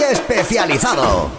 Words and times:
especializado. 0.00 1.30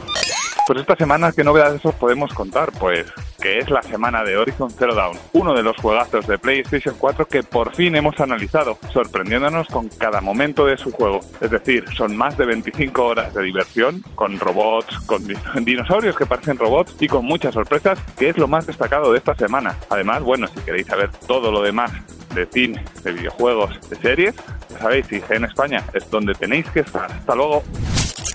Pues 0.67 0.79
esta 0.79 0.95
semana, 0.95 1.31
¿qué 1.31 1.43
novedades 1.43 1.83
os 1.83 1.95
podemos 1.95 2.33
contar? 2.33 2.71
Pues 2.79 3.11
que 3.41 3.59
es 3.59 3.69
la 3.69 3.81
semana 3.81 4.23
de 4.23 4.37
Horizon 4.37 4.69
Zero 4.69 4.95
Dawn, 4.95 5.17
uno 5.33 5.53
de 5.53 5.63
los 5.63 5.75
juegazos 5.75 6.25
de 6.27 6.37
PlayStation 6.37 6.95
4 6.97 7.27
que 7.27 7.43
por 7.43 7.75
fin 7.75 7.95
hemos 7.97 8.17
analizado, 8.21 8.77
sorprendiéndonos 8.93 9.67
con 9.67 9.89
cada 9.89 10.21
momento 10.21 10.65
de 10.65 10.77
su 10.77 10.91
juego. 10.91 11.19
Es 11.41 11.51
decir, 11.51 11.83
son 11.97 12.15
más 12.15 12.37
de 12.37 12.45
25 12.45 13.03
horas 13.03 13.33
de 13.33 13.43
diversión, 13.43 14.01
con 14.15 14.39
robots, 14.39 14.97
con 14.99 15.21
dinosaurios 15.65 16.15
que 16.15 16.25
parecen 16.25 16.57
robots 16.57 16.95
y 16.99 17.07
con 17.07 17.25
muchas 17.25 17.53
sorpresas, 17.53 17.99
que 18.17 18.29
es 18.29 18.37
lo 18.37 18.47
más 18.47 18.65
destacado 18.65 19.11
de 19.11 19.17
esta 19.17 19.35
semana. 19.35 19.75
Además, 19.89 20.21
bueno, 20.23 20.47
si 20.47 20.61
queréis 20.61 20.87
saber 20.87 21.09
todo 21.27 21.51
lo 21.51 21.61
demás 21.61 21.91
de 22.33 22.45
cine, 22.45 22.85
de 23.03 23.11
videojuegos, 23.11 23.77
de 23.89 23.95
series, 23.97 24.35
ya 24.69 24.79
sabéis, 24.79 25.07
en 25.29 25.45
España 25.45 25.83
es 25.93 26.09
donde 26.09 26.33
tenéis 26.33 26.69
que 26.69 26.81
estar. 26.81 27.11
Hasta 27.11 27.35
luego. 27.35 27.63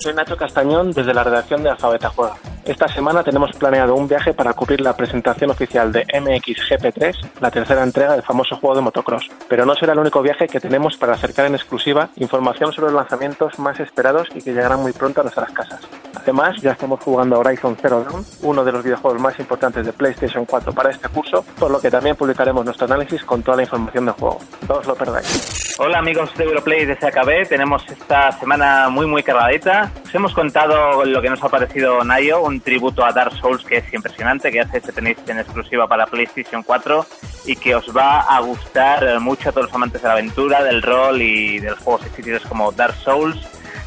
Soy 0.00 0.14
Nacho 0.14 0.36
Castañón 0.36 0.92
desde 0.92 1.12
la 1.12 1.24
redacción 1.24 1.62
de 1.62 1.70
Alfabeta 1.70 2.10
Juega. 2.10 2.36
Esta 2.64 2.86
semana 2.86 3.24
tenemos 3.24 3.50
planeado 3.56 3.94
un 3.94 4.06
viaje 4.06 4.34
para 4.34 4.52
cubrir 4.52 4.80
la 4.80 4.94
presentación 4.94 5.50
oficial 5.50 5.90
de 5.90 6.04
MXGP3, 6.06 7.30
la 7.40 7.50
tercera 7.50 7.82
entrega 7.82 8.12
del 8.12 8.22
famoso 8.22 8.56
juego 8.56 8.76
de 8.76 8.82
motocross. 8.82 9.28
Pero 9.48 9.64
no 9.64 9.74
será 9.74 9.94
el 9.94 9.98
único 9.98 10.22
viaje 10.22 10.46
que 10.46 10.60
tenemos 10.60 10.96
para 10.96 11.14
acercar 11.14 11.46
en 11.46 11.54
exclusiva 11.54 12.10
información 12.16 12.72
sobre 12.72 12.92
los 12.92 13.00
lanzamientos 13.00 13.58
más 13.58 13.80
esperados 13.80 14.28
y 14.34 14.42
que 14.42 14.52
llegarán 14.52 14.82
muy 14.82 14.92
pronto 14.92 15.20
a 15.20 15.24
nuestras 15.24 15.50
casas. 15.50 15.80
Además, 16.22 16.60
ya 16.60 16.72
estamos 16.72 17.00
jugando 17.00 17.38
Horizon 17.38 17.76
Zero 17.80 18.04
Dawn, 18.04 18.24
uno 18.42 18.64
de 18.64 18.72
los 18.72 18.84
videojuegos 18.84 19.20
más 19.20 19.38
importantes 19.38 19.86
de 19.86 19.92
PlayStation 19.92 20.44
4 20.44 20.72
para 20.72 20.90
este 20.90 21.08
curso, 21.08 21.44
por 21.58 21.70
lo 21.70 21.80
que 21.80 21.90
también 21.90 22.16
publicaremos 22.16 22.64
nuestro 22.64 22.86
análisis 22.86 23.24
con 23.24 23.42
toda 23.42 23.56
la 23.56 23.62
información 23.62 24.06
del 24.06 24.14
juego. 24.14 24.38
No 24.68 24.74
os 24.76 24.86
lo 24.86 24.94
perdáis. 24.94 25.76
Hola 25.80 26.00
amigos 26.00 26.34
de 26.36 26.44
Europlay 26.44 26.84
de 26.84 26.98
SAKB, 26.98 27.48
tenemos 27.48 27.88
esta 27.88 28.32
semana 28.32 28.88
muy 28.88 29.06
muy 29.06 29.22
cargadita. 29.22 29.92
Os 30.04 30.14
hemos 30.14 30.34
contado 30.34 31.04
lo 31.04 31.22
que 31.22 31.30
nos 31.30 31.42
ha 31.42 31.48
parecido 31.48 32.02
Nayo, 32.02 32.42
un 32.42 32.60
tributo 32.60 33.04
a 33.04 33.12
Dark 33.12 33.32
Souls 33.36 33.64
que 33.64 33.76
es 33.76 33.94
impresionante, 33.94 34.50
que 34.50 34.60
hace 34.60 34.80
que 34.80 34.90
tenéis 34.90 35.18
en 35.28 35.38
exclusiva 35.38 35.86
para 35.86 36.06
PlayStation 36.06 36.64
4 36.64 37.06
y 37.46 37.54
que 37.54 37.76
os 37.76 37.96
va 37.96 38.22
a 38.22 38.40
gustar 38.40 39.20
mucho 39.20 39.50
a 39.50 39.52
todos 39.52 39.66
los 39.66 39.74
amantes 39.74 40.02
de 40.02 40.08
la 40.08 40.14
aventura, 40.14 40.64
del 40.64 40.82
rol 40.82 41.22
y 41.22 41.60
de 41.60 41.70
los 41.70 41.78
juegos 41.78 42.04
existidos 42.06 42.42
como 42.46 42.72
Dark 42.72 42.96
Souls. 42.96 43.38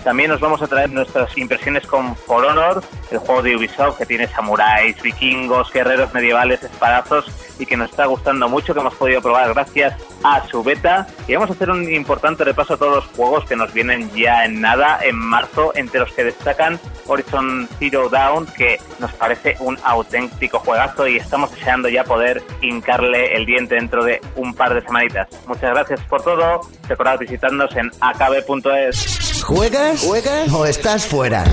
También 0.04 0.32
nos 0.32 0.40
vamos 0.40 0.62
a 0.62 0.68
traer 0.68 0.90
nuestras 0.90 1.38
impresiones 1.38 1.86
con 1.86 2.16
For 2.16 2.44
Honor, 2.44 2.84
el 3.12 3.20
juego 3.20 3.42
de 3.42 3.56
Ubisoft 3.56 3.98
que 3.98 4.06
tiene 4.06 4.28
samuráis, 4.28 5.00
vikingos, 5.02 5.72
guerreros 5.72 6.14
medievales, 6.14 6.64
espadazos 6.64 7.32
y 7.60 7.66
que 7.66 7.78
nos 7.78 7.92
está 7.92 8.06
gustando 8.06 8.50
mucho, 8.50 8.74
que 8.74 8.80
hemos 8.80 8.96
podido 8.96 9.22
probar 9.22 9.54
gracias 9.54 9.94
a 10.24 10.46
su 10.48 10.64
beta. 10.64 11.08
Y 11.28 11.36
vamos 11.36 11.52
a 11.52 11.54
hacer 11.54 11.70
un 11.70 11.92
importante 11.92 12.44
repaso 12.44 12.74
a 12.74 12.78
todos 12.78 12.96
los 12.96 13.06
juegos 13.16 13.46
que 13.46 13.56
nos 13.56 13.72
vienen 13.74 14.10
ya 14.16 14.46
en 14.46 14.60
nada, 14.60 15.00
en 15.04 15.16
marzo, 15.16 15.72
entre 15.76 16.00
los 16.00 16.12
que 16.12 16.24
destacan 16.24 16.80
Horizon 17.06 17.70
Zero 17.78 18.10
Dawn, 18.10 18.48
que 18.48 18.80
nos 19.00 19.14
parece 19.14 19.56
un 19.60 19.78
auténtico 19.84 20.60
juegazo 20.60 21.08
y 21.08 21.18
estamos 21.18 21.54
deseando 21.54 21.90
ya 21.90 22.04
poder 22.04 22.42
hincarle 22.62 23.36
el 23.36 23.46
diente 23.46 23.76
dentro 23.76 24.04
de 24.04 24.20
un 24.36 24.54
par 24.54 24.74
de 24.74 24.82
semanitas. 24.82 25.28
Muchas 25.46 25.72
gracias 25.72 26.02
por 26.06 26.24
todo. 26.24 26.62
Recordad 26.88 27.20
visitarnos 27.20 27.76
en 27.76 27.92
akb.es. 28.00 29.31
¿Juegas? 29.44 30.02
¿Juegas? 30.02 30.52
¿O 30.54 30.66
estás 30.66 31.06
fuera? 31.06 31.44